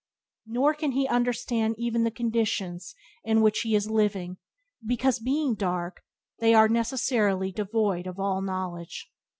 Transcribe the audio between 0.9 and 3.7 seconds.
he understand even the conditions in which